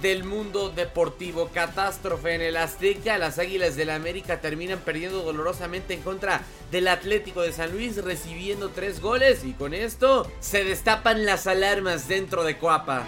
del 0.00 0.24
mundo 0.24 0.70
deportivo. 0.70 1.50
Catástrofe 1.52 2.34
en 2.34 2.40
el 2.40 2.56
Azteca, 2.56 3.18
las 3.18 3.38
Águilas 3.38 3.76
del 3.76 3.88
la 3.88 3.96
América 3.96 4.40
terminan 4.40 4.78
perdiendo 4.78 5.22
dolorosamente 5.22 5.94
en 5.94 6.02
contra 6.02 6.42
del 6.70 6.86
Atlético 6.88 7.42
de 7.42 7.52
San 7.52 7.72
Luis, 7.72 7.96
recibiendo 8.02 8.68
tres 8.70 9.00
goles 9.00 9.44
y 9.44 9.52
con 9.52 9.74
esto 9.74 10.30
se 10.38 10.64
destapan 10.64 11.26
las 11.26 11.46
alarmas 11.46 12.06
dentro 12.06 12.44
de 12.44 12.56
Coapa. 12.56 13.04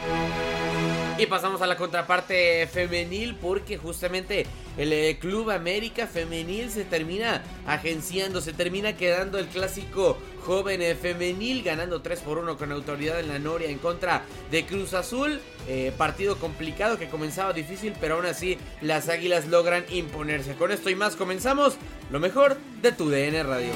Y 1.18 1.26
pasamos 1.26 1.60
a 1.62 1.66
la 1.66 1.76
contraparte 1.76 2.66
femenil 2.66 3.36
porque 3.36 3.76
justamente 3.76 4.46
el 4.76 4.92
eh, 4.92 5.18
Club 5.20 5.50
América 5.50 6.06
Femenil 6.06 6.70
se 6.70 6.84
termina 6.84 7.42
agenciando, 7.66 8.40
se 8.40 8.52
termina 8.52 8.96
quedando 8.96 9.38
el 9.38 9.46
clásico 9.46 10.18
joven 10.44 10.80
eh, 10.80 10.94
femenil 10.94 11.62
ganando 11.62 12.00
3 12.00 12.20
por 12.20 12.38
1 12.38 12.56
con 12.56 12.72
autoridad 12.72 13.20
en 13.20 13.28
la 13.28 13.38
Noria 13.38 13.68
en 13.68 13.78
contra 13.78 14.22
de 14.50 14.64
Cruz 14.64 14.94
Azul. 14.94 15.40
Eh, 15.68 15.92
partido 15.96 16.38
complicado 16.38 16.98
que 16.98 17.08
comenzaba 17.08 17.52
difícil 17.52 17.94
pero 18.00 18.16
aún 18.16 18.26
así 18.26 18.58
las 18.80 19.08
Águilas 19.08 19.46
logran 19.46 19.84
imponerse. 19.90 20.54
Con 20.54 20.72
esto 20.72 20.88
y 20.88 20.94
más 20.94 21.14
comenzamos 21.14 21.76
lo 22.10 22.20
mejor 22.20 22.56
de 22.80 22.92
tu 22.92 23.10
DN 23.10 23.42
Radio. 23.42 23.72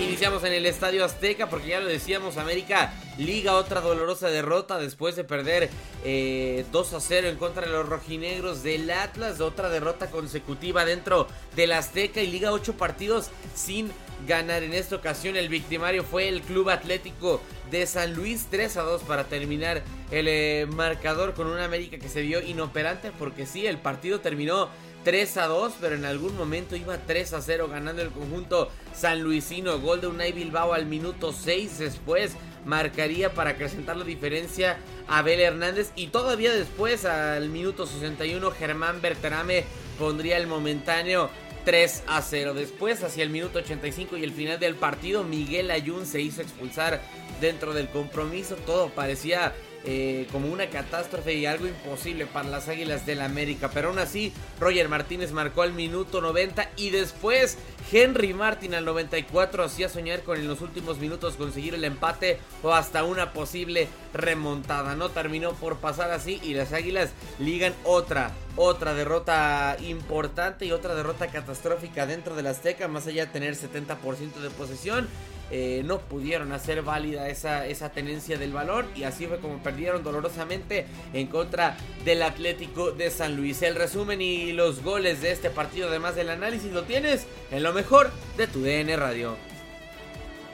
Iniciamos 0.00 0.44
en 0.44 0.52
el 0.52 0.66
Estadio 0.66 1.04
Azteca 1.04 1.50
porque 1.50 1.68
ya 1.68 1.80
lo 1.80 1.88
decíamos, 1.88 2.36
América 2.36 2.92
liga 3.18 3.54
otra 3.54 3.80
dolorosa 3.80 4.28
derrota 4.28 4.78
después 4.78 5.16
de 5.16 5.24
perder 5.24 5.70
eh, 6.04 6.64
2 6.72 6.94
a 6.94 7.00
0 7.00 7.28
en 7.28 7.36
contra 7.36 7.66
de 7.66 7.72
los 7.72 7.88
rojinegros 7.88 8.62
del 8.62 8.90
Atlas, 8.90 9.40
otra 9.40 9.68
derrota 9.68 10.10
consecutiva 10.10 10.84
dentro 10.84 11.26
del 11.56 11.72
Azteca 11.72 12.20
y 12.20 12.30
liga 12.30 12.52
8 12.52 12.74
partidos 12.74 13.30
sin 13.54 13.90
ganar. 14.26 14.62
En 14.62 14.72
esta 14.74 14.96
ocasión 14.96 15.36
el 15.36 15.48
victimario 15.48 16.04
fue 16.04 16.28
el 16.28 16.42
Club 16.42 16.70
Atlético 16.70 17.40
de 17.70 17.86
San 17.86 18.14
Luis 18.14 18.46
3 18.50 18.76
a 18.76 18.82
2 18.82 19.02
para 19.02 19.24
terminar 19.24 19.82
el 20.10 20.28
eh, 20.28 20.66
marcador 20.70 21.34
con 21.34 21.46
una 21.46 21.64
América 21.64 21.98
que 21.98 22.08
se 22.08 22.22
vio 22.22 22.40
inoperante 22.40 23.12
porque 23.18 23.46
sí, 23.46 23.66
el 23.66 23.78
partido 23.78 24.20
terminó 24.20 24.68
3 25.04 25.36
a 25.38 25.46
2, 25.46 25.74
pero 25.80 25.96
en 25.96 26.04
algún 26.04 26.36
momento 26.36 26.76
iba 26.76 26.98
3 26.98 27.32
a 27.34 27.42
0 27.42 27.68
ganando 27.68 28.02
el 28.02 28.10
conjunto 28.10 28.68
sanluisino. 28.94 29.80
Gol 29.80 30.00
de 30.00 30.06
Unai 30.06 30.32
Bilbao 30.32 30.74
al 30.74 30.86
minuto 30.86 31.32
6 31.32 31.78
después 31.78 32.36
marcaría 32.64 33.34
para 33.34 33.50
acrecentar 33.50 33.96
la 33.96 34.04
diferencia 34.04 34.78
Abel 35.08 35.40
Hernández 35.40 35.92
y 35.96 36.08
todavía 36.08 36.52
después 36.52 37.04
al 37.04 37.48
minuto 37.48 37.86
61 37.86 38.50
Germán 38.52 39.00
Berterame 39.00 39.64
pondría 39.98 40.36
el 40.36 40.46
momentáneo 40.46 41.30
3 41.64 42.04
a 42.06 42.22
0. 42.22 42.54
Después, 42.54 43.02
hacia 43.02 43.22
el 43.22 43.30
minuto 43.30 43.58
85 43.60 44.16
y 44.16 44.24
el 44.24 44.32
final 44.32 44.58
del 44.58 44.74
partido, 44.74 45.24
Miguel 45.24 45.70
Ayun 45.70 46.06
se 46.06 46.20
hizo 46.20 46.42
expulsar 46.42 47.00
dentro 47.40 47.72
del 47.72 47.88
compromiso. 47.88 48.56
Todo 48.56 48.90
parecía 48.90 49.54
eh, 49.84 50.28
como 50.30 50.52
una 50.52 50.68
catástrofe 50.68 51.34
y 51.34 51.46
algo 51.46 51.66
imposible 51.66 52.26
para 52.26 52.48
las 52.48 52.68
Águilas 52.68 53.04
del 53.06 53.20
América. 53.20 53.70
Pero 53.72 53.88
aún 53.88 53.98
así, 53.98 54.32
Roger 54.60 54.88
Martínez 54.88 55.32
marcó 55.32 55.62
al 55.62 55.72
minuto 55.72 56.20
90 56.20 56.70
y 56.76 56.90
después 56.90 57.58
Henry 57.90 58.32
Martin 58.32 58.74
al 58.74 58.84
94 58.84 59.64
hacía 59.64 59.88
soñar 59.88 60.22
con 60.22 60.38
en 60.38 60.48
los 60.48 60.60
últimos 60.60 60.98
minutos 60.98 61.34
conseguir 61.34 61.74
el 61.74 61.84
empate 61.84 62.38
o 62.62 62.72
hasta 62.72 63.04
una 63.04 63.32
posible 63.32 63.88
remontada. 64.14 64.94
No 64.94 65.10
terminó 65.10 65.52
por 65.54 65.78
pasar 65.78 66.10
así 66.10 66.40
y 66.42 66.54
las 66.54 66.72
Águilas 66.72 67.10
ligan 67.38 67.74
otra, 67.84 68.32
otra 68.56 68.94
derrota 68.94 69.76
importante 69.80 70.64
y 70.64 70.72
otra 70.72 70.94
derrota 70.94 71.26
catastrófica 71.26 72.06
dentro 72.06 72.34
del 72.34 72.46
Azteca, 72.46 72.88
más 72.88 73.06
allá 73.06 73.26
de 73.26 73.32
tener 73.32 73.54
70% 73.54 74.34
de 74.40 74.50
posesión. 74.50 75.08
Eh, 75.54 75.82
no 75.84 75.98
pudieron 75.98 76.50
hacer 76.52 76.80
válida 76.80 77.28
esa, 77.28 77.66
esa 77.66 77.90
tenencia 77.90 78.38
del 78.38 78.54
balón 78.54 78.86
y 78.96 79.02
así 79.02 79.26
fue 79.26 79.38
como 79.38 79.62
perdieron 79.62 80.02
dolorosamente 80.02 80.86
en 81.12 81.26
contra 81.26 81.76
del 82.06 82.22
Atlético 82.22 82.92
de 82.92 83.10
San 83.10 83.36
Luis. 83.36 83.60
El 83.60 83.74
resumen 83.74 84.22
y 84.22 84.52
los 84.52 84.82
goles 84.82 85.20
de 85.20 85.30
este 85.30 85.50
partido, 85.50 85.88
además 85.88 86.16
del 86.16 86.30
análisis, 86.30 86.72
lo 86.72 86.84
tienes 86.84 87.26
en 87.50 87.62
lo 87.62 87.74
mejor 87.74 88.10
de 88.38 88.46
tu 88.46 88.62
DN 88.62 88.96
Radio. 88.96 89.36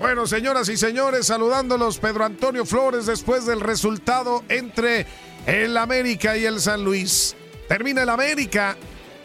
Bueno, 0.00 0.26
señoras 0.26 0.68
y 0.68 0.76
señores, 0.76 1.26
saludándolos 1.26 1.98
Pedro 1.98 2.24
Antonio 2.24 2.66
Flores 2.66 3.06
después 3.06 3.46
del 3.46 3.60
resultado 3.60 4.42
entre 4.48 5.06
el 5.46 5.76
América 5.76 6.36
y 6.36 6.44
el 6.44 6.60
San 6.60 6.82
Luis. 6.82 7.36
Termina 7.68 8.02
el 8.02 8.08
América 8.08 8.76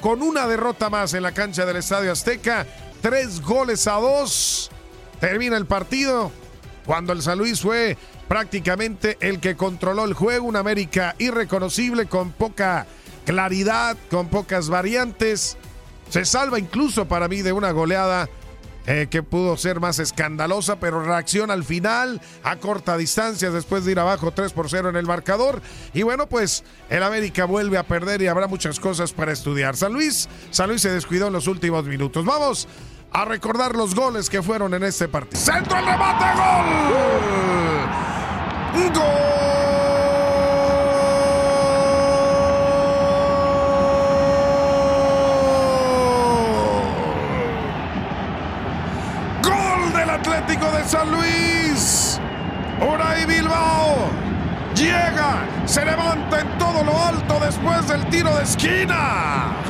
con 0.01 0.21
una 0.21 0.47
derrota 0.47 0.91
más 0.91 1.15
en 1.15 1.23
la 1.23 1.31
cancha 1.31 1.65
del 1.65 1.77
Estadio 1.77 2.11
Azteca, 2.11 2.67
tres 3.01 3.41
goles 3.41 3.87
a 3.87 3.93
dos. 3.93 4.69
Termina 5.23 5.55
el 5.55 5.65
partido 5.65 6.33
cuando 6.85 7.13
el 7.13 7.21
San 7.21 7.37
Luis 7.37 7.61
fue 7.61 7.95
prácticamente 8.27 9.17
el 9.21 9.39
que 9.39 9.55
controló 9.55 10.03
el 10.03 10.13
juego, 10.13 10.45
un 10.45 10.57
América 10.57 11.15
irreconocible 11.17 12.07
con 12.07 12.33
poca 12.33 12.85
claridad, 13.25 13.95
con 14.11 14.27
pocas 14.27 14.67
variantes. 14.67 15.55
Se 16.09 16.25
salva 16.25 16.59
incluso 16.59 17.07
para 17.07 17.29
mí 17.29 17.41
de 17.41 17.53
una 17.53 17.71
goleada 17.71 18.27
eh, 18.85 19.07
que 19.09 19.23
pudo 19.23 19.55
ser 19.55 19.79
más 19.79 19.97
escandalosa, 19.99 20.77
pero 20.77 21.01
reacciona 21.01 21.53
al 21.53 21.63
final 21.63 22.19
a 22.43 22.57
corta 22.57 22.97
distancia 22.97 23.49
después 23.49 23.85
de 23.85 23.93
ir 23.93 23.99
abajo 23.99 24.31
3 24.31 24.51
por 24.51 24.69
0 24.69 24.89
en 24.89 24.97
el 24.97 25.05
marcador. 25.05 25.61
Y 25.93 26.03
bueno, 26.03 26.27
pues 26.27 26.65
el 26.89 27.01
América 27.01 27.45
vuelve 27.45 27.77
a 27.77 27.83
perder 27.83 28.21
y 28.21 28.27
habrá 28.27 28.47
muchas 28.47 28.77
cosas 28.77 29.13
para 29.13 29.31
estudiar. 29.31 29.77
San 29.77 29.93
Luis, 29.93 30.27
San 30.51 30.67
Luis 30.67 30.81
se 30.81 30.91
descuidó 30.91 31.27
en 31.27 31.33
los 31.33 31.47
últimos 31.47 31.85
minutos. 31.85 32.25
Vamos 32.25 32.67
a 33.13 33.25
recordar 33.25 33.75
los 33.75 33.93
goles 33.95 34.29
que 34.29 34.41
fueron 34.41 34.73
en 34.73 34.83
este 34.83 35.07
partido. 35.07 35.39
Centro 35.39 35.77
el 35.77 35.85
remate, 35.85 36.25
gol. 36.35 36.65
Gol. 38.93 39.43
Atlético 50.13 50.71
de 50.71 50.83
San 50.85 51.11
Luis. 51.11 52.19
Uray 52.79 53.25
Bilbao 53.25 54.09
llega, 54.75 55.45
se 55.65 55.83
levanta 55.83 56.39
en 56.39 56.57
todo 56.57 56.83
lo 56.83 56.97
alto 56.97 57.39
después 57.43 57.87
del 57.87 58.05
tiro 58.09 58.33
de 58.35 58.43
esquina. 58.43 59.62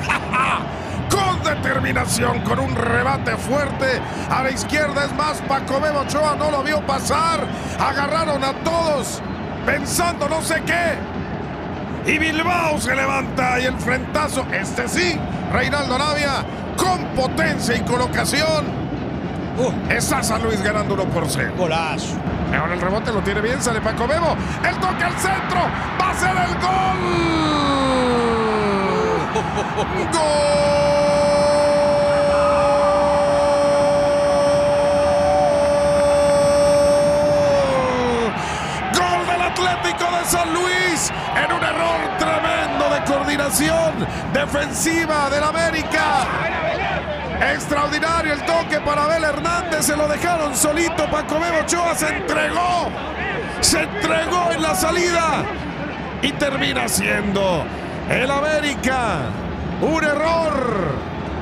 Determinación, 1.63 2.41
con 2.41 2.59
un 2.59 2.75
rebate 2.75 3.37
fuerte. 3.37 4.01
A 4.29 4.43
la 4.43 4.51
izquierda 4.51 5.05
es 5.05 5.15
más, 5.15 5.41
Paco 5.47 5.79
Bebo 5.79 6.01
Ochoa 6.01 6.35
no 6.35 6.51
lo 6.51 6.61
vio 6.63 6.85
pasar. 6.85 7.45
Agarraron 7.79 8.43
a 8.43 8.53
todos 8.63 9.21
pensando 9.65 10.27
no 10.27 10.41
sé 10.41 10.61
qué. 10.65 12.11
Y 12.11 12.17
Bilbao 12.17 12.79
se 12.79 12.93
levanta 12.95 13.59
y 13.59 13.65
el 13.65 13.77
frentazo, 13.77 14.45
este 14.51 14.89
sí, 14.89 15.17
Reinaldo 15.53 15.97
Navia, 15.97 16.43
con 16.75 16.99
potencia 17.15 17.75
y 17.75 17.81
colocación 17.81 18.83
Uh, 19.55 19.71
está 19.87 20.23
San 20.23 20.41
Luis 20.41 20.63
ganando 20.63 20.95
1 20.95 21.05
por 21.09 21.29
0. 21.29 21.53
Golazo. 21.55 22.15
Ahora 22.59 22.73
el 22.73 22.81
rebote 22.81 23.11
lo 23.13 23.21
tiene 23.21 23.39
bien, 23.39 23.61
sale 23.61 23.81
Paco 23.81 24.07
Bebo. 24.07 24.35
El 24.67 24.75
toque 24.77 25.03
al 25.03 25.13
centro. 25.13 25.59
Va 26.01 26.09
a 26.09 26.13
ser 26.15 26.35
el 26.35 26.55
gol. 26.59 27.43
¡Gol! 30.13 30.73
¡Gol 38.97 39.25
del 39.27 39.41
Atlético 39.53 40.05
de 40.17 40.25
San 40.25 40.51
Luis! 40.51 41.11
En 41.35 41.51
un 41.51 41.63
error 41.63 42.17
tremendo 42.17 42.89
de 42.89 43.03
coordinación 43.03 44.07
defensiva 44.33 45.29
del 45.29 45.43
América. 45.43 46.25
Extraordinario 47.53 48.33
el 48.33 48.43
toque 48.45 48.79
para 48.79 49.03
Abel 49.03 49.23
Hernández. 49.23 49.85
Se 49.85 49.95
lo 49.95 50.07
dejaron 50.07 50.55
solito. 50.55 51.05
Paco 51.09 51.39
Bebo 51.39 51.67
se 51.95 52.07
entregó. 52.15 52.89
Se 53.61 53.83
entregó 53.83 54.51
en 54.53 54.61
la 54.63 54.73
salida. 54.73 55.43
Y 56.23 56.31
termina 56.31 56.87
siendo 56.87 57.63
el 58.09 58.31
América. 58.31 59.19
Un 59.81 60.03
error 60.03 60.95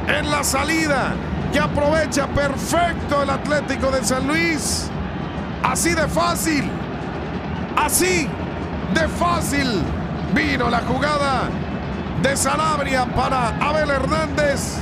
en 0.08 0.30
la 0.30 0.44
salida. 0.44 1.14
Que 1.54 1.60
aprovecha 1.60 2.28
perfecto 2.28 3.24
el 3.24 3.30
Atlético 3.30 3.90
de 3.90 4.04
San 4.04 4.28
Luis. 4.28 4.90
Así 5.64 5.94
de 5.94 6.08
fácil. 6.10 6.81
Así 7.82 8.28
de 8.94 9.08
fácil. 9.08 9.82
Vino 10.34 10.70
la 10.70 10.80
jugada 10.82 11.50
de 12.22 12.38
Sanabria 12.38 13.06
para 13.06 13.50
Abel 13.60 13.90
Hernández. 13.90 14.78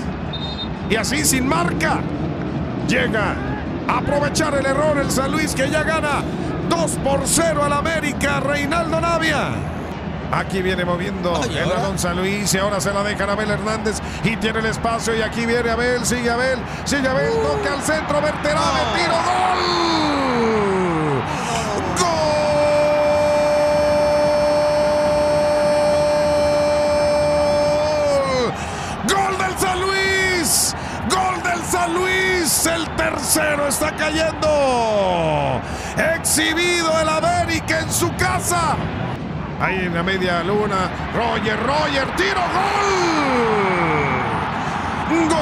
Y 0.90 0.96
así 0.96 1.24
sin 1.24 1.48
marca. 1.48 2.02
Llega 2.88 3.36
a 3.88 3.98
aprovechar 4.00 4.54
el 4.56 4.66
error 4.66 4.98
el 4.98 5.10
San 5.10 5.32
Luis 5.32 5.56
que 5.56 5.70
ya 5.70 5.84
gana 5.84 6.24
2 6.70 6.92
por 7.04 7.22
0 7.26 7.64
al 7.64 7.74
América. 7.74 8.42
Reinaldo 8.42 9.00
Navia. 9.00 9.52
Aquí 10.32 10.62
viene 10.62 10.86
moviendo 10.86 11.42
el 11.44 11.70
balón 11.70 11.98
San 11.98 12.18
Luis 12.18 12.54
y 12.54 12.58
ahora 12.60 12.80
se 12.80 12.94
la 12.94 13.02
deja 13.04 13.24
Abel 13.24 13.50
Hernández 13.50 14.00
y 14.24 14.36
tiene 14.36 14.60
el 14.60 14.68
espacio 14.68 15.16
y 15.16 15.24
aquí 15.24 15.44
viene 15.48 15.72
Abel, 15.72 16.06
sigue 16.06 16.30
Abel, 16.30 16.60
sigue 16.86 17.08
Abel, 17.08 17.32
toca 17.32 17.74
al 17.74 17.82
centro, 17.82 18.22
Berterame, 18.22 18.80
tiro, 18.96 19.16
gol. 19.16 20.09
Tercero 33.10 33.68
está 33.68 33.92
cayendo. 33.96 35.62
Exhibido 36.16 36.92
el 37.02 37.10
América 37.10 37.80
en 37.80 37.92
su 37.92 38.14
casa. 38.16 38.76
Ahí 39.60 39.86
en 39.86 39.94
la 39.94 40.04
media 40.04 40.44
luna, 40.44 40.90
Roger, 41.14 41.60
Roger, 41.62 42.16
tiro, 42.16 42.42
gol. 42.54 42.90
Gol. 45.28 45.38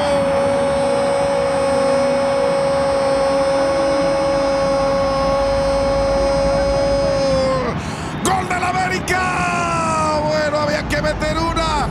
Gol 8.23 8.49
del 8.49 8.63
América. 8.63 9.21
Bueno, 10.25 10.59
había 10.59 10.87
que 10.87 11.01
meter 11.01 11.37
una. 11.37 11.87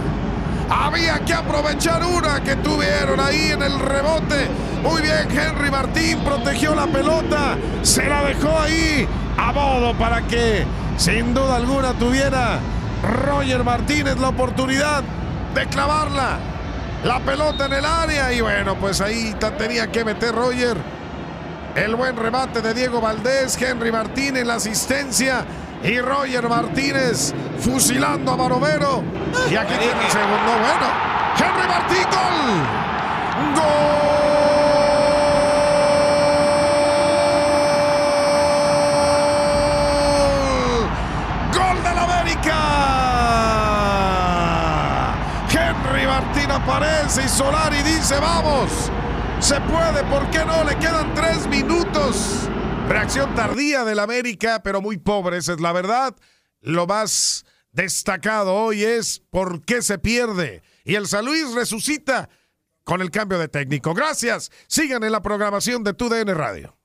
Había 0.69 1.25
que 1.25 1.35
aprovechar 1.35 2.03
una 2.05 2.43
que 2.43 2.57
tuvieron 2.57 3.21
ahí 3.21 3.53
en 3.53 3.63
el 3.63 3.79
rebote 3.79 4.49
muy 4.89 5.03
bien, 5.03 5.29
Henry 5.31 5.71
Martín 5.71 6.19
protegió 6.21 6.75
la 6.75 6.87
pelota, 6.87 7.57
se 7.83 8.09
la 8.09 8.23
dejó 8.23 8.59
ahí 8.59 9.07
a 9.37 9.53
modo 9.53 9.95
para 9.95 10.23
que 10.23 10.65
sin 10.97 11.35
duda 11.35 11.57
alguna 11.57 11.93
tuviera 11.95 12.59
Roger 13.03 13.65
Martínez 13.65 14.19
la 14.19 14.29
oportunidad 14.29 15.03
de 15.55 15.67
clavarla. 15.67 16.39
La 17.05 17.21
pelota 17.21 17.67
en 17.67 17.73
el 17.75 17.85
área 17.85 18.33
y 18.33 18.41
bueno, 18.41 18.75
pues 18.77 19.01
ahí 19.01 19.35
tenía 19.59 19.91
que 19.93 20.05
meter 20.05 20.35
Roger. 20.35 20.77
El 21.75 21.95
buen 21.95 22.17
remate 22.17 22.63
de 22.63 22.73
Diego 22.73 23.01
Valdés, 23.01 23.61
Henry 23.61 23.93
Martínez 23.93 24.47
la 24.47 24.55
asistencia 24.55 25.45
y 25.83 26.01
Roger 26.01 26.49
Martínez 26.49 27.35
fusilando 27.61 28.33
a 28.33 28.37
Barovero. 28.37 29.03
Y 29.51 29.57
aquí 29.57 29.75
tiene 29.75 30.05
el 30.05 30.11
segundo. 30.11 30.53
Bueno, 30.59 30.87
Henry 31.39 31.69
Martín, 31.69 32.05
gol. 32.11 33.63
Gol. 33.63 34.26
Aparece 46.09 47.25
y 47.25 47.29
Solari 47.29 47.83
dice, 47.83 48.19
vamos, 48.21 48.91
se 49.41 49.61
puede, 49.63 50.03
¿por 50.05 50.29
qué 50.31 50.45
no? 50.45 50.65
Le 50.65 50.77
quedan 50.79 51.15
tres 51.15 51.47
minutos. 51.47 52.49
Reacción 52.89 53.35
tardía 53.35 53.85
del 53.85 53.99
América, 53.99 54.63
pero 54.63 54.81
muy 54.81 54.97
pobre, 54.97 55.39
esa 55.39 55.53
es 55.53 55.61
la 55.61 55.73
verdad. 55.73 56.15
Lo 56.61 56.87
más 56.87 57.45
destacado 57.73 58.55
hoy 58.55 58.85
es 58.85 59.23
por 59.31 59.65
qué 59.65 59.83
se 59.83 59.99
pierde. 59.99 60.63
Y 60.85 60.95
el 60.95 61.07
San 61.07 61.25
Luis 61.25 61.53
resucita 61.55 62.29
con 62.85 63.01
el 63.01 63.11
cambio 63.11 63.39
de 63.39 63.49
técnico. 63.49 63.95
Gracias. 63.95 64.51
Sigan 64.69 65.03
en 65.03 65.13
la 65.13 65.23
programación 65.23 65.83
de 65.83 65.95
TUDN 65.95 66.35
Radio. 66.35 66.76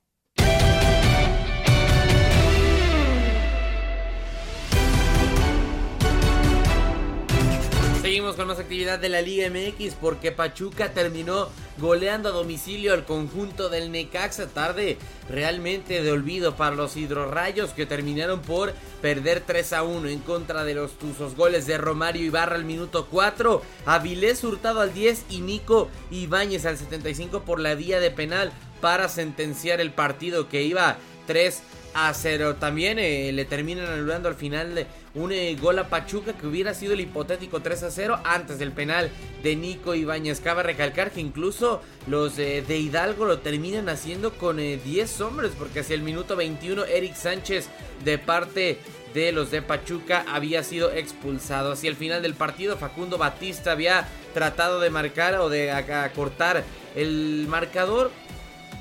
Seguimos 8.12 8.36
con 8.36 8.50
más 8.50 8.60
actividad 8.60 9.00
de 9.00 9.08
la 9.08 9.22
Liga 9.22 9.50
MX 9.50 9.96
porque 9.96 10.34
Pachuca 10.34 10.92
terminó 10.92 11.48
goleando 11.78 12.28
a 12.28 12.34
domicilio 12.34 12.94
al 12.94 13.06
conjunto 13.06 13.70
del 13.70 13.90
Necaxa. 13.90 14.48
Tarde 14.48 14.98
realmente 15.30 16.04
de 16.04 16.12
olvido 16.12 16.58
para 16.58 16.76
los 16.76 16.98
hidrorrayos 16.98 17.70
que 17.70 17.86
terminaron 17.86 18.42
por 18.42 18.74
perder 19.02 19.40
3 19.48 19.72
a 19.72 19.84
1 19.84 20.10
en 20.10 20.20
contra 20.20 20.66
de 20.66 20.74
los 20.74 21.00
Tuzos. 21.00 21.38
Goles 21.38 21.68
de 21.68 21.78
Romario 21.78 22.26
Ibarra 22.26 22.56
al 22.56 22.66
minuto 22.66 23.08
4, 23.10 23.62
Avilés 23.86 24.44
Hurtado 24.44 24.82
al 24.82 24.94
10 24.94 25.28
y 25.30 25.40
Nico 25.40 25.88
Ibáñez 26.10 26.66
al 26.66 26.78
75 26.78 27.44
por 27.44 27.62
la 27.62 27.76
vía 27.76 28.02
de 28.02 28.12
penal 28.12 28.52
para 28.82 29.08
sentenciar 29.08 29.80
el 29.80 29.94
partido 29.94 30.50
que 30.50 30.64
iba 30.64 30.98
3 31.28 31.64
a 31.94 32.14
0. 32.14 32.56
También 32.56 33.00
eh, 33.00 33.32
le 33.32 33.46
terminan 33.46 33.88
anulando 33.88 34.30
al 34.30 34.36
final 34.36 34.88
un 35.14 35.32
eh, 35.32 35.56
gol 35.60 35.80
a 35.80 35.90
Pachuca 35.90 36.34
que 36.34 36.48
hubiera 36.48 36.74
sido 36.74 36.94
el 36.94 37.02
hipotético 37.02 37.62
3 37.62 37.84
a 37.84 37.92
0 37.92 38.20
antes 38.24 38.60
del 38.60 38.72
penal 38.72 39.10
de 39.44 39.56
Nico 39.56 39.96
Ibáñez. 39.96 40.40
Cabe 40.40 40.64
recalcar 40.64 41.12
que 41.12 41.20
incluso 41.20 41.82
los 42.08 42.38
eh, 42.40 42.64
de 42.68 42.78
Hidalgo 42.78 43.26
lo 43.26 43.40
terminan 43.40 43.90
haciendo 43.90 44.32
con 44.32 44.58
10 44.58 45.22
hombres 45.22 45.52
porque 45.58 45.82
hacia 45.82 45.96
el 45.96 46.02
minuto 46.02 46.36
21 46.36 46.86
Eric 46.86 47.16
Sánchez 47.16 47.70
de 48.04 48.18
parte 48.18 48.80
de 49.14 49.32
los 49.32 49.52
de 49.52 49.62
Pachuca 49.62 50.26
había 50.30 50.64
sido 50.64 50.92
expulsado. 50.92 51.74
Hacia 51.74 51.90
el 51.90 51.96
final 51.96 52.22
del 52.22 52.34
partido 52.34 52.78
Facundo 52.78 53.18
Batista 53.18 53.74
había 53.74 54.08
tratado 54.34 54.80
de 54.80 54.90
marcar 54.90 55.36
o 55.36 55.50
de 55.50 55.72
acortar 55.72 56.64
el 56.96 57.46
marcador 57.48 58.12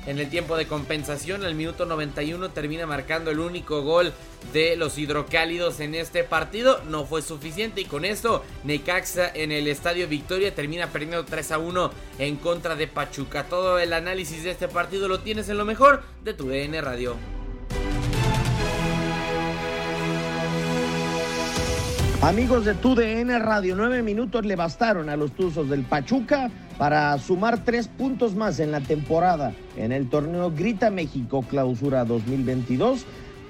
en 0.05 0.19
el 0.19 0.29
tiempo 0.29 0.57
de 0.57 0.67
compensación, 0.67 1.43
al 1.43 1.55
minuto 1.55 1.85
91 1.85 2.49
termina 2.49 2.85
marcando 2.85 3.31
el 3.31 3.39
único 3.39 3.83
gol 3.83 4.13
de 4.53 4.75
los 4.75 4.97
hidrocálidos 4.97 5.79
en 5.79 5.95
este 5.95 6.23
partido. 6.23 6.81
No 6.89 7.05
fue 7.05 7.21
suficiente 7.21 7.81
y 7.81 7.85
con 7.85 8.05
esto 8.05 8.43
Necaxa 8.63 9.31
en 9.33 9.51
el 9.51 9.67
Estadio 9.67 10.07
Victoria 10.07 10.55
termina 10.55 10.87
perdiendo 10.87 11.25
3 11.25 11.51
a 11.51 11.57
1 11.59 11.91
en 12.19 12.37
contra 12.37 12.75
de 12.75 12.87
Pachuca. 12.87 13.45
Todo 13.45 13.77
el 13.79 13.93
análisis 13.93 14.43
de 14.43 14.51
este 14.51 14.67
partido 14.67 15.07
lo 15.07 15.19
tienes 15.19 15.49
en 15.49 15.57
lo 15.57 15.65
mejor 15.65 16.03
de 16.23 16.33
tu 16.33 16.47
DN 16.47 16.81
Radio. 16.81 17.40
Amigos 22.21 22.65
de 22.65 22.75
TUDN 22.75 23.41
Radio, 23.41 23.75
nueve 23.75 24.03
minutos 24.03 24.45
le 24.45 24.55
bastaron 24.55 25.09
a 25.09 25.15
los 25.15 25.31
Tuzos 25.31 25.67
del 25.67 25.81
Pachuca 25.81 26.51
para 26.77 27.17
sumar 27.17 27.63
tres 27.65 27.87
puntos 27.87 28.35
más 28.35 28.59
en 28.59 28.71
la 28.71 28.79
temporada 28.79 29.53
en 29.75 29.91
el 29.91 30.07
torneo 30.07 30.51
Grita 30.51 30.91
México 30.91 31.43
Clausura 31.49 32.05
2022 32.05 33.07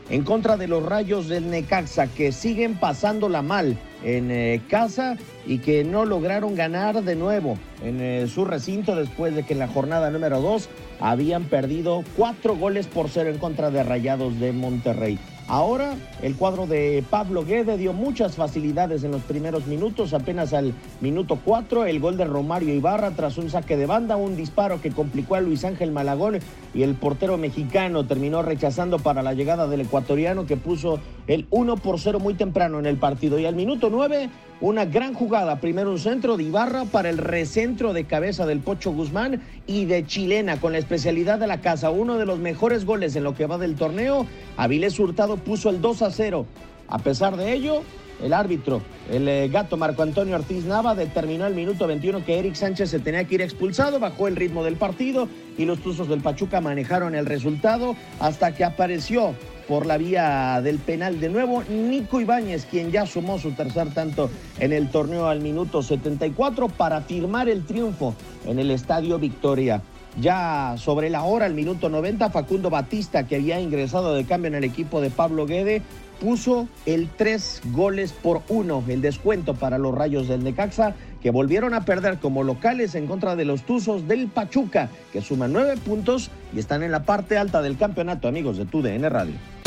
en 0.10 0.24
contra 0.24 0.56
de 0.56 0.70
los 0.70 0.86
Rayos 0.86 1.28
del 1.28 1.50
Necaxa 1.50 2.08
que 2.08 2.32
siguen 2.32 2.80
pasándola 2.80 3.42
mal 3.42 3.78
en 4.06 4.32
eh, 4.32 4.62
casa 4.70 5.18
y 5.46 5.58
que 5.58 5.84
no 5.84 6.06
lograron 6.06 6.56
ganar 6.56 7.04
de 7.04 7.18
nuevo 7.18 7.58
en 7.84 8.00
eh, 8.00 8.28
su 8.28 8.46
recinto 8.46 8.96
después 8.96 9.36
de 9.36 9.44
que 9.44 9.52
en 9.52 9.60
la 9.60 9.68
jornada 9.68 10.12
número 10.12 10.40
dos 10.40 10.70
habían 11.02 11.44
perdido 11.44 12.06
cuatro 12.16 12.56
goles 12.56 12.88
por 12.88 13.10
cero 13.10 13.32
en 13.32 13.38
contra 13.38 13.70
de 13.70 13.84
Rayados 13.84 14.40
de 14.40 14.54
Monterrey. 14.54 15.20
Ahora 15.52 15.96
el 16.22 16.38
cuadro 16.38 16.66
de 16.66 17.04
Pablo 17.10 17.44
Guede 17.44 17.78
dio 17.78 17.92
muchas 17.92 18.38
facilidades 18.38 19.04
en 19.04 19.12
los 19.12 19.22
primeros 19.24 19.68
minutos, 19.68 20.14
apenas 20.14 20.54
al 20.54 20.74
minuto 21.02 21.40
4 21.44 21.88
el 21.88 22.00
gol 22.00 22.16
de 22.16 22.24
Romario 22.24 22.74
Ibarra 22.74 23.12
tras 23.12 23.38
un 23.38 23.50
saque 23.50 23.76
de 23.76 23.86
banda, 23.86 24.16
un 24.16 24.38
disparo 24.38 24.82
que 24.82 24.92
complicó 24.92 25.36
a 25.36 25.42
Luis 25.42 25.66
Ángel 25.66 25.92
Malagón 25.92 26.40
y 26.74 26.84
el 26.84 26.96
portero 26.96 27.38
mexicano 27.38 28.06
terminó 28.06 28.42
rechazando 28.44 29.00
para 29.00 29.24
la 29.24 29.34
llegada 29.34 29.68
del 29.68 29.82
ecuatoriano 29.82 30.46
que 30.46 30.56
puso 30.56 31.02
el 31.28 31.48
1 31.50 31.76
por 31.76 32.00
0 32.00 32.22
muy 32.22 32.36
temprano 32.36 32.80
en 32.80 32.86
el 32.86 32.96
partido. 32.96 33.38
Y 33.38 33.46
al 33.46 33.56
minuto 33.56 33.90
9 33.90 34.30
una 34.62 34.86
gran 34.86 35.16
jugada, 35.16 35.60
primero 35.60 35.90
un 35.90 35.98
centro 35.98 36.38
de 36.38 36.44
Ibarra 36.44 36.86
para 36.86 37.10
el 37.10 37.18
recentro 37.18 37.94
de 37.94 38.06
cabeza 38.06 38.46
del 38.46 38.60
Pocho 38.60 38.92
Guzmán 38.92 39.42
y 39.66 39.86
de 39.86 40.06
Chilena 40.06 40.60
con 40.62 40.74
la 40.74 40.78
especialidad 40.78 41.40
de 41.40 41.48
la 41.48 41.62
casa, 41.62 41.90
uno 41.90 42.18
de 42.18 42.28
los 42.28 42.38
mejores 42.38 42.86
goles 42.86 43.16
en 43.16 43.24
lo 43.24 43.34
que 43.34 43.48
va 43.48 43.58
del 43.58 43.76
torneo. 43.76 44.28
Avilés 44.58 45.00
Hurtado 45.00 45.38
puso 45.46 45.70
el 45.70 45.82
2 45.82 46.02
a 46.02 46.12
0. 46.12 46.46
A 46.88 47.00
pesar 47.00 47.38
de 47.38 47.54
ello, 47.54 47.84
el 48.22 48.34
árbitro, 48.34 48.82
el 49.10 49.28
eh, 49.28 49.50
gato 49.50 49.78
Marco 49.78 50.04
Antonio 50.04 50.36
Ortiz 50.36 50.66
Nava, 50.66 50.96
determinó 50.96 51.46
al 51.46 51.56
minuto 51.56 51.88
21 51.88 52.24
que 52.24 52.38
Eric 52.38 52.56
Sánchez 52.56 52.90
se 52.90 53.00
tenía 53.00 53.24
que 53.26 53.36
ir 53.36 53.42
expulsado, 53.42 54.00
bajó 54.00 54.28
el 54.28 54.36
ritmo 54.36 54.64
del 54.64 54.76
partido 54.76 55.28
y 55.58 55.66
los 55.66 55.80
Tuzos 55.80 56.08
del 56.08 56.22
Pachuca 56.22 56.62
manejaron 56.62 57.16
el 57.16 57.26
resultado 57.26 57.96
hasta 58.20 58.54
que 58.54 58.64
apareció 58.64 59.34
por 59.68 59.86
la 59.86 59.98
vía 59.98 60.60
del 60.62 60.80
penal 60.80 61.20
de 61.20 61.30
nuevo. 61.30 61.64
Nico 61.70 62.20
Ibáñez, 62.20 62.66
quien 62.66 62.92
ya 62.92 63.06
sumó 63.06 63.40
su 63.40 63.52
tercer 63.52 63.94
tanto 63.94 64.30
en 64.60 64.74
el 64.74 64.90
torneo 64.90 65.28
al 65.28 65.42
minuto 65.42 65.82
74 65.82 66.68
para 66.68 67.02
firmar 67.02 67.50
el 67.50 67.66
triunfo 67.66 68.14
en 68.46 68.60
el 68.60 68.70
Estadio 68.72 69.18
Victoria. 69.18 69.82
Ya 70.20 70.76
sobre 70.78 71.10
la 71.10 71.24
hora, 71.24 71.46
al 71.46 71.54
minuto 71.54 71.88
90, 71.88 72.30
Facundo 72.32 72.70
Batista, 72.70 73.28
que 73.28 73.38
había 73.38 73.62
ingresado 73.62 74.14
de 74.14 74.26
cambio 74.26 74.50
en 74.50 74.56
el 74.56 74.64
equipo 74.64 75.00
de 75.00 75.10
Pablo 75.10 75.46
Guede, 75.46 75.82
puso 76.20 76.68
el 76.86 77.10
tres 77.10 77.62
goles 77.72 78.12
por 78.12 78.42
uno, 78.50 78.84
el 78.88 79.02
descuento 79.02 79.56
para 79.56 79.78
los 79.78 79.96
Rayos 79.96 80.28
del 80.28 80.44
Necaxa, 80.44 80.94
que 81.22 81.32
volvieron 81.32 81.74
a 81.74 81.86
perder 81.86 82.20
como 82.20 82.44
locales 82.44 82.94
en 82.96 83.08
contra 83.08 83.36
de 83.36 83.46
los 83.46 83.64
Tuzos 83.64 84.08
del 84.08 84.28
Pachuca, 84.28 84.90
que 85.14 85.22
suman 85.22 85.54
nueve 85.54 85.76
puntos 85.78 86.30
y 86.54 86.60
están 86.60 86.84
en 86.84 86.92
la 86.92 87.04
parte 87.04 87.38
alta 87.38 87.62
del 87.62 87.78
campeonato, 87.78 88.28
amigos 88.28 88.58
de 88.58 88.66
TUDN 88.66 89.10
Radio. 89.10 89.61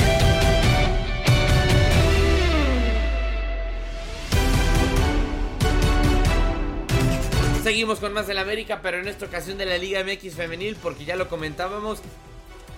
Seguimos 7.64 7.98
con 7.98 8.12
más 8.12 8.26
del 8.26 8.36
América, 8.36 8.80
pero 8.82 8.98
en 8.98 9.08
esta 9.08 9.24
ocasión 9.24 9.56
de 9.56 9.64
la 9.64 9.78
Liga 9.78 10.04
MX 10.04 10.34
femenil, 10.34 10.76
porque 10.82 11.06
ya 11.06 11.16
lo 11.16 11.30
comentábamos, 11.30 12.00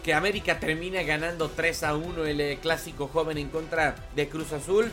que 0.05 0.15
América 0.15 0.61
termina 0.61 1.03
ganando 1.03 1.49
3 1.49 1.83
a 1.83 1.97
1 1.97 2.25
el 2.25 2.41
eh, 2.41 2.59
clásico 2.63 3.09
joven 3.09 3.37
en 3.37 3.49
contra 3.49 3.97
de 4.15 4.29
Cruz 4.29 4.53
Azul. 4.53 4.93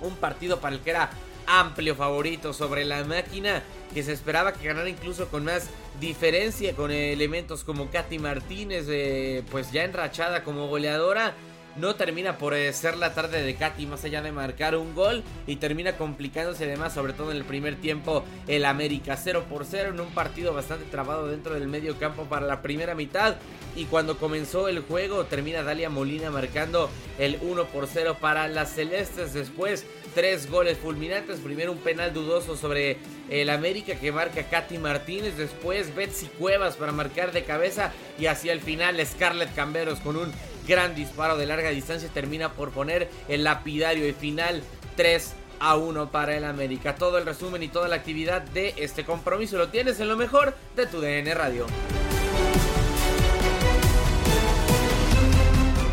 Un 0.00 0.16
partido 0.16 0.58
para 0.58 0.74
el 0.74 0.80
que 0.80 0.90
era 0.90 1.10
amplio 1.46 1.94
favorito 1.94 2.52
sobre 2.52 2.84
la 2.84 3.04
máquina, 3.04 3.62
que 3.94 4.02
se 4.02 4.12
esperaba 4.12 4.54
que 4.54 4.66
ganara 4.66 4.88
incluso 4.88 5.28
con 5.28 5.44
más 5.44 5.68
diferencia, 6.00 6.74
con 6.74 6.90
elementos 6.90 7.62
como 7.62 7.92
Katy 7.92 8.18
Martínez, 8.18 8.86
eh, 8.88 9.44
pues 9.52 9.70
ya 9.70 9.84
enrachada 9.84 10.42
como 10.42 10.66
goleadora 10.66 11.36
no 11.76 11.94
termina 11.96 12.38
por 12.38 12.54
eh, 12.54 12.72
ser 12.72 12.96
la 12.96 13.14
tarde 13.14 13.42
de 13.42 13.54
Katy 13.54 13.86
más 13.86 14.04
allá 14.04 14.22
de 14.22 14.32
marcar 14.32 14.76
un 14.76 14.94
gol 14.94 15.22
y 15.46 15.56
termina 15.56 15.96
complicándose 15.96 16.64
además 16.64 16.94
sobre 16.94 17.12
todo 17.12 17.30
en 17.30 17.38
el 17.38 17.44
primer 17.44 17.76
tiempo 17.76 18.24
el 18.46 18.64
América 18.64 19.16
0 19.16 19.46
por 19.48 19.64
0 19.64 19.90
en 19.90 20.00
un 20.00 20.10
partido 20.10 20.52
bastante 20.52 20.84
trabado 20.90 21.28
dentro 21.28 21.54
del 21.54 21.68
medio 21.68 21.98
campo 21.98 22.24
para 22.24 22.46
la 22.46 22.62
primera 22.62 22.94
mitad. 22.94 23.36
Y 23.74 23.86
cuando 23.86 24.18
comenzó 24.18 24.68
el 24.68 24.80
juego 24.80 25.24
termina 25.24 25.62
Dalia 25.62 25.88
Molina 25.88 26.30
marcando 26.30 26.90
el 27.18 27.38
1 27.40 27.66
por 27.66 27.86
0 27.86 28.18
para 28.20 28.48
las 28.48 28.74
Celestes. 28.74 29.32
Después 29.32 29.86
tres 30.14 30.50
goles 30.50 30.78
fulminantes. 30.78 31.40
Primero 31.40 31.72
un 31.72 31.78
penal 31.78 32.12
dudoso 32.12 32.56
sobre 32.56 32.98
el 33.30 33.50
América 33.50 33.94
que 33.94 34.12
marca 34.12 34.42
Katy 34.44 34.78
Martínez. 34.78 35.36
Después 35.36 35.94
Betsy 35.94 36.26
Cuevas 36.26 36.76
para 36.76 36.92
marcar 36.92 37.32
de 37.32 37.44
cabeza. 37.44 37.92
Y 38.18 38.26
hacia 38.26 38.52
el 38.52 38.60
final 38.60 39.04
Scarlett 39.06 39.54
Camberos 39.54 40.00
con 40.00 40.16
un 40.16 40.32
gran 40.66 40.94
disparo 40.94 41.36
de 41.36 41.46
larga 41.46 41.70
distancia 41.70 42.08
termina 42.12 42.52
por 42.52 42.70
poner 42.70 43.10
el 43.28 43.44
lapidario 43.44 44.06
y 44.08 44.12
final 44.12 44.62
3 44.96 45.34
a 45.60 45.76
1 45.76 46.10
para 46.10 46.36
el 46.36 46.44
América. 46.44 46.94
Todo 46.94 47.18
el 47.18 47.26
resumen 47.26 47.62
y 47.62 47.68
toda 47.68 47.88
la 47.88 47.96
actividad 47.96 48.42
de 48.42 48.74
este 48.78 49.04
compromiso 49.04 49.56
lo 49.58 49.68
tienes 49.68 50.00
en 50.00 50.08
lo 50.08 50.16
mejor 50.16 50.54
de 50.76 50.86
tu 50.86 51.00
DN 51.00 51.32
Radio. 51.34 51.66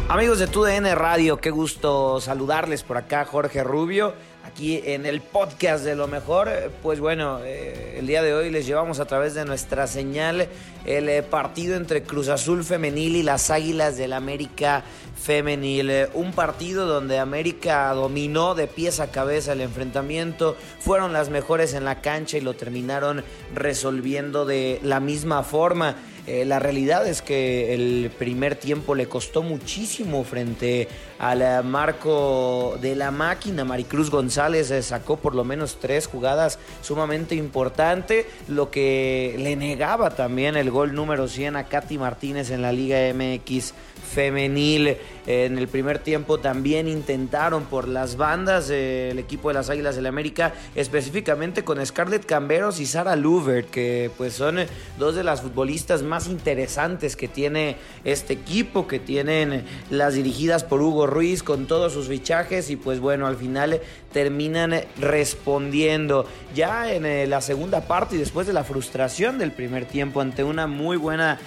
Amigos 0.09 0.39
de 0.39 0.47
tu 0.47 0.63
DN 0.63 0.95
Radio, 0.95 1.37
qué 1.37 1.51
gusto 1.51 2.19
saludarles 2.19 2.81
por 2.81 2.97
acá, 2.97 3.25
Jorge 3.25 3.63
Rubio 3.63 4.15
aquí 4.43 4.81
en 4.83 5.05
el 5.05 5.21
podcast 5.21 5.83
de 5.83 5.95
lo 5.95 6.07
mejor. 6.07 6.49
Pues 6.81 6.99
bueno, 6.99 7.39
eh, 7.43 7.97
el 7.99 8.07
día 8.07 8.21
de 8.21 8.33
hoy 8.33 8.49
les 8.49 8.65
llevamos 8.65 8.99
a 8.99 9.05
través 9.05 9.33
de 9.33 9.45
nuestra 9.45 9.87
señal 9.87 10.47
el 10.85 11.09
eh, 11.09 11.23
partido 11.23 11.75
entre 11.75 12.03
Cruz 12.03 12.29
Azul 12.29 12.63
Femenil 12.63 13.15
y 13.15 13.23
las 13.23 13.49
Águilas 13.49 13.97
del 13.97 14.13
América 14.13 14.83
Femenil. 15.21 15.89
Eh, 15.89 16.09
un 16.13 16.31
partido 16.33 16.85
donde 16.85 17.19
América 17.19 17.93
dominó 17.93 18.55
de 18.55 18.67
pies 18.67 18.99
a 18.99 19.11
cabeza 19.11 19.53
el 19.53 19.61
enfrentamiento, 19.61 20.55
fueron 20.79 21.13
las 21.13 21.29
mejores 21.29 21.73
en 21.73 21.85
la 21.85 22.01
cancha 22.01 22.37
y 22.37 22.41
lo 22.41 22.53
terminaron 22.53 23.23
resolviendo 23.53 24.45
de 24.45 24.79
la 24.83 24.99
misma 24.99 25.43
forma. 25.43 25.95
Eh, 26.29 26.45
la 26.45 26.59
realidad 26.59 27.07
es 27.07 27.23
que 27.23 27.73
el 27.73 28.11
primer 28.15 28.55
tiempo 28.55 28.93
le 28.93 29.07
costó 29.07 29.41
muchísimo 29.41 30.23
frente 30.23 30.87
al 31.17 31.63
marco 31.63 32.77
de 32.79 32.95
la 32.95 33.09
máquina. 33.09 33.65
Maricruz 33.65 34.11
González 34.11 34.69
eh, 34.69 34.83
sacó 34.83 35.17
por 35.17 35.33
lo 35.33 35.43
menos 35.43 35.79
tres 35.81 36.05
jugadas 36.05 36.59
sumamente 36.83 37.33
importantes, 37.33 38.27
lo 38.47 38.69
que 38.69 39.37
le 39.39 39.55
negaba 39.55 40.11
también 40.11 40.55
el 40.55 40.69
gol 40.69 40.93
número 40.93 41.27
100 41.27 41.55
a 41.55 41.63
Katy 41.63 41.97
Martínez 41.97 42.51
en 42.51 42.61
la 42.61 42.71
Liga 42.73 42.99
MX 43.11 43.73
femenil. 44.09 44.97
En 45.25 45.57
el 45.57 45.67
primer 45.67 45.99
tiempo 45.99 46.39
también 46.39 46.87
intentaron 46.87 47.65
por 47.65 47.87
las 47.87 48.17
bandas 48.17 48.69
el 48.69 49.19
equipo 49.19 49.49
de 49.49 49.55
las 49.55 49.69
Águilas 49.69 49.95
del 49.95 50.03
la 50.03 50.09
América, 50.09 50.53
específicamente 50.75 51.63
con 51.63 51.83
Scarlett 51.85 52.25
Camberos 52.25 52.79
y 52.79 52.85
Sara 52.85 53.15
Luvert, 53.15 53.69
que 53.69 54.09
pues 54.17 54.33
son 54.33 54.57
dos 54.97 55.15
de 55.15 55.23
las 55.23 55.41
futbolistas 55.41 56.01
más 56.01 56.18
interesantes 56.27 57.15
que 57.15 57.27
tiene 57.27 57.77
este 58.03 58.33
equipo, 58.33 58.87
que 58.87 58.99
tienen 58.99 59.63
las 59.89 60.13
dirigidas 60.13 60.63
por 60.63 60.81
Hugo 60.81 61.07
Ruiz 61.07 61.43
con 61.43 61.67
todos 61.67 61.93
sus 61.93 62.07
fichajes 62.07 62.69
y 62.69 62.75
pues 62.75 62.99
bueno, 62.99 63.27
al 63.27 63.37
final 63.37 63.81
terminan 64.11 64.81
respondiendo. 64.97 66.25
Ya 66.55 66.91
en 66.91 67.05
eh, 67.05 67.27
la 67.27 67.41
segunda 67.41 67.81
parte 67.81 68.15
y 68.15 68.19
después 68.19 68.47
de 68.47 68.53
la 68.53 68.63
frustración 68.63 69.37
del 69.37 69.51
primer 69.51 69.85
tiempo 69.85 70.21
ante 70.21 70.43
una 70.43 70.67
muy 70.67 70.97
buena 70.97 71.39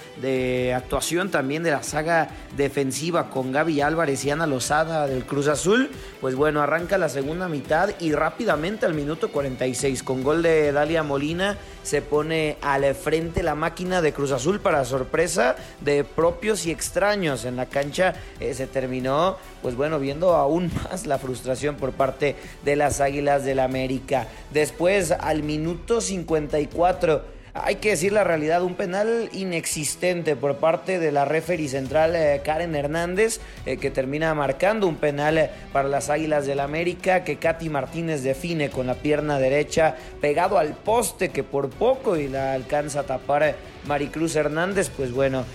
actuación 0.75 1.29
también 1.29 1.63
de 1.63 1.71
la 1.71 1.83
saga 1.83 2.29
defensiva 2.55 3.29
con 3.29 3.51
Gaby 3.51 3.81
Álvarez 3.81 4.23
y 4.25 4.31
Ana 4.31 4.47
Lozada 4.47 5.07
del 5.07 5.25
Cruz 5.25 5.47
Azul, 5.47 5.89
pues 6.21 6.35
bueno, 6.35 6.61
arranca 6.61 6.97
la 6.97 7.09
segunda 7.09 7.47
mitad 7.47 7.89
y 7.99 8.13
rápidamente 8.13 8.85
al 8.85 8.93
minuto 8.93 9.31
46 9.31 10.03
con 10.03 10.23
gol 10.23 10.41
de 10.41 10.71
Dalia 10.71 11.03
Molina 11.03 11.57
se 11.83 12.01
pone 12.01 12.57
al 12.61 12.95
frente 12.95 13.43
la 13.43 13.55
máquina 13.55 14.01
de 14.01 14.13
Cruz 14.13 14.31
Azul 14.31 14.59
para 14.59 14.85
sorpresa 14.85 15.55
de 15.81 16.03
propios 16.03 16.65
y 16.65 16.71
extraños 16.71 17.45
en 17.45 17.57
la 17.57 17.65
cancha 17.65 18.15
eh, 18.39 18.53
se 18.53 18.67
terminó 18.67 19.37
pues 19.61 19.75
bueno 19.75 19.99
viendo 19.99 20.33
aún 20.33 20.71
más 20.91 21.05
la 21.05 21.19
frustración 21.19 21.75
por 21.75 21.91
parte 21.91 22.35
de 22.63 22.75
las 22.75 23.01
Águilas 23.01 23.43
del 23.43 23.57
la 23.57 23.65
América. 23.65 24.27
Después 24.51 25.11
al 25.11 25.43
minuto 25.43 26.01
54 26.01 27.33
hay 27.55 27.75
que 27.75 27.91
decir 27.91 28.11
la 28.11 28.23
realidad, 28.23 28.63
un 28.63 28.73
penal 28.73 29.29
inexistente 29.31 30.35
por 30.35 30.55
parte 30.55 30.97
de 30.97 31.11
la 31.11 31.23
referee 31.23 31.67
central 31.67 32.15
eh, 32.15 32.41
Karen 32.43 32.75
Hernández, 32.75 33.41
eh, 33.67 33.77
que 33.77 33.91
termina 33.91 34.33
marcando 34.33 34.87
un 34.87 34.95
penal 34.95 35.37
eh, 35.37 35.51
para 35.71 35.87
las 35.87 36.09
Águilas 36.09 36.47
del 36.47 36.59
América, 36.59 37.23
que 37.23 37.35
Katy 37.35 37.69
Martínez 37.69 38.23
define 38.23 38.71
con 38.71 38.87
la 38.87 38.95
pierna 38.95 39.37
derecha 39.37 39.95
pegado 40.19 40.57
al 40.57 40.73
poste 40.73 41.29
que 41.29 41.43
por 41.43 41.69
poco 41.69 42.17
y 42.17 42.27
la 42.27 42.53
alcanza 42.53 43.01
a 43.01 43.03
tapar 43.03 43.55
Maricruz 43.87 44.35
Hernández, 44.35 44.89
pues 44.89 45.11
bueno, 45.11 45.45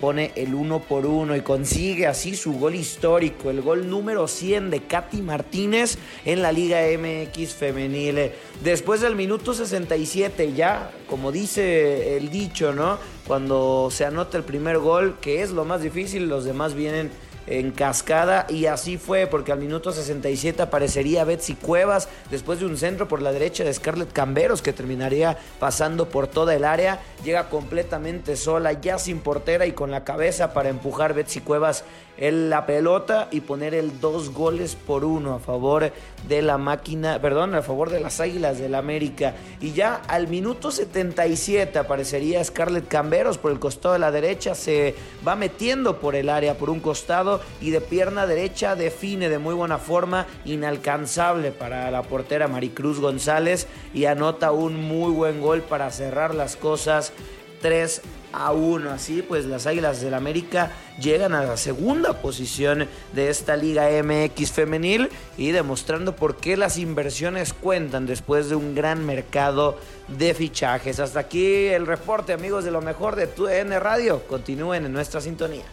pone 0.00 0.32
el 0.36 0.54
uno 0.54 0.80
por 0.80 1.06
uno 1.06 1.36
y 1.36 1.40
consigue 1.40 2.06
así 2.06 2.36
su 2.36 2.52
gol 2.54 2.74
histórico, 2.74 3.50
el 3.50 3.62
gol 3.62 3.88
número 3.88 4.28
100 4.28 4.70
de 4.70 4.82
Katy 4.82 5.22
Martínez 5.22 5.98
en 6.24 6.42
la 6.42 6.52
Liga 6.52 6.80
MX 6.98 7.54
femenil. 7.54 8.32
Después 8.62 9.00
del 9.00 9.16
minuto 9.16 9.54
67 9.54 10.52
ya, 10.52 10.90
como 11.08 11.32
dice 11.32 12.16
el 12.16 12.30
dicho, 12.30 12.72
¿no? 12.72 12.98
Cuando 13.26 13.88
se 13.90 14.04
anota 14.04 14.36
el 14.36 14.44
primer 14.44 14.78
gol, 14.78 15.16
que 15.20 15.42
es 15.42 15.50
lo 15.50 15.64
más 15.64 15.82
difícil, 15.82 16.28
los 16.28 16.44
demás 16.44 16.74
vienen 16.74 17.10
en 17.46 17.70
cascada 17.70 18.46
y 18.48 18.66
así 18.66 18.98
fue 18.98 19.26
porque 19.26 19.52
al 19.52 19.58
minuto 19.58 19.92
67 19.92 20.62
aparecería 20.62 21.24
Betsy 21.24 21.54
Cuevas 21.54 22.08
después 22.30 22.60
de 22.60 22.66
un 22.66 22.76
centro 22.76 23.08
por 23.08 23.22
la 23.22 23.32
derecha 23.32 23.64
de 23.64 23.72
Scarlett 23.72 24.12
Camberos 24.12 24.62
que 24.62 24.72
terminaría 24.72 25.38
pasando 25.58 26.08
por 26.08 26.26
toda 26.26 26.54
el 26.54 26.64
área, 26.64 27.00
llega 27.24 27.48
completamente 27.48 28.36
sola, 28.36 28.72
ya 28.72 28.98
sin 28.98 29.20
portera 29.20 29.66
y 29.66 29.72
con 29.72 29.90
la 29.90 30.04
cabeza 30.04 30.52
para 30.52 30.68
empujar 30.68 31.14
Betsy 31.14 31.40
Cuevas 31.40 31.84
en 32.20 32.50
la 32.50 32.66
pelota 32.66 33.28
y 33.30 33.40
poner 33.40 33.74
el 33.74 33.98
dos 33.98 34.30
goles 34.32 34.76
por 34.76 35.04
uno 35.04 35.34
a 35.34 35.40
favor 35.40 35.90
de 36.28 36.42
la 36.42 36.58
máquina, 36.58 37.18
perdón, 37.20 37.54
a 37.54 37.62
favor 37.62 37.90
de 37.90 37.98
las 37.98 38.20
Águilas 38.20 38.58
del 38.58 38.74
América. 38.74 39.34
Y 39.60 39.72
ya 39.72 40.02
al 40.06 40.28
minuto 40.28 40.70
77 40.70 41.78
aparecería 41.78 42.44
Scarlett 42.44 42.86
Camberos 42.88 43.38
por 43.38 43.50
el 43.50 43.58
costado 43.58 43.94
de 43.94 44.00
la 44.00 44.12
derecha, 44.12 44.54
se 44.54 44.94
va 45.26 45.34
metiendo 45.34 45.98
por 45.98 46.14
el 46.14 46.28
área 46.28 46.58
por 46.58 46.70
un 46.70 46.80
costado 46.80 47.40
y 47.60 47.70
de 47.70 47.80
pierna 47.80 48.26
derecha 48.26 48.76
define 48.76 49.28
de 49.30 49.38
muy 49.38 49.54
buena 49.54 49.78
forma, 49.78 50.26
inalcanzable 50.44 51.52
para 51.52 51.90
la 51.90 52.02
portera 52.02 52.48
Maricruz 52.48 53.00
González 53.00 53.66
y 53.94 54.04
anota 54.04 54.52
un 54.52 54.76
muy 54.76 55.12
buen 55.12 55.40
gol 55.40 55.62
para 55.62 55.90
cerrar 55.90 56.34
las 56.34 56.56
cosas 56.56 57.12
3 57.60 58.02
a 58.32 58.52
1. 58.52 58.90
Así 58.90 59.22
pues 59.22 59.46
las 59.46 59.66
Águilas 59.66 60.00
del 60.00 60.14
América 60.14 60.70
llegan 61.00 61.34
a 61.34 61.44
la 61.44 61.56
segunda 61.56 62.20
posición 62.20 62.88
de 63.12 63.30
esta 63.30 63.56
Liga 63.56 63.88
MX 64.02 64.52
femenil 64.52 65.08
y 65.36 65.50
demostrando 65.50 66.16
por 66.16 66.36
qué 66.36 66.56
las 66.56 66.78
inversiones 66.78 67.52
cuentan 67.52 68.06
después 68.06 68.48
de 68.48 68.56
un 68.56 68.74
gran 68.74 69.04
mercado 69.04 69.78
de 70.08 70.34
fichajes. 70.34 71.00
Hasta 71.00 71.20
aquí 71.20 71.66
el 71.66 71.86
reporte 71.86 72.32
amigos 72.32 72.64
de 72.64 72.70
lo 72.70 72.82
mejor 72.82 73.16
de 73.16 73.26
tu 73.26 73.48
N 73.48 73.78
Radio. 73.78 74.22
Continúen 74.26 74.86
en 74.86 74.92
nuestra 74.92 75.20
sintonía. 75.20 75.64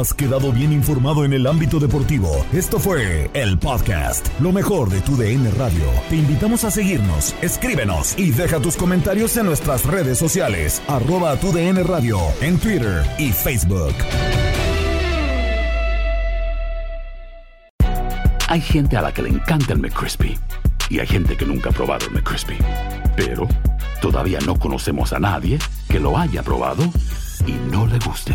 Has 0.00 0.12
quedado 0.12 0.50
bien 0.50 0.72
informado 0.72 1.24
en 1.24 1.32
el 1.34 1.46
ámbito 1.46 1.78
deportivo. 1.78 2.44
Esto 2.52 2.80
fue 2.80 3.30
el 3.32 3.56
podcast, 3.60 4.26
lo 4.40 4.50
mejor 4.50 4.90
de 4.90 5.00
tu 5.00 5.16
DN 5.16 5.48
Radio. 5.52 5.84
Te 6.10 6.16
invitamos 6.16 6.64
a 6.64 6.72
seguirnos, 6.72 7.32
escríbenos 7.42 8.18
y 8.18 8.32
deja 8.32 8.58
tus 8.58 8.76
comentarios 8.76 9.36
en 9.36 9.46
nuestras 9.46 9.84
redes 9.84 10.18
sociales, 10.18 10.82
arroba 10.88 11.36
tu 11.36 11.52
DN 11.52 11.80
Radio, 11.84 12.18
en 12.40 12.58
Twitter 12.58 13.04
y 13.18 13.30
Facebook. 13.30 13.94
Hay 18.48 18.60
gente 18.62 18.96
a 18.96 19.02
la 19.02 19.12
que 19.12 19.22
le 19.22 19.28
encanta 19.28 19.74
el 19.74 19.78
McCrispy 19.78 20.36
y 20.90 20.98
hay 20.98 21.06
gente 21.06 21.36
que 21.36 21.46
nunca 21.46 21.70
ha 21.70 21.72
probado 21.72 22.06
el 22.06 22.14
McCrispy. 22.14 22.58
Pero 23.14 23.46
todavía 24.02 24.40
no 24.44 24.58
conocemos 24.58 25.12
a 25.12 25.20
nadie 25.20 25.60
que 25.88 26.00
lo 26.00 26.18
haya 26.18 26.42
probado 26.42 26.82
y 27.46 27.52
no 27.70 27.86
le 27.86 28.00
guste. 28.00 28.34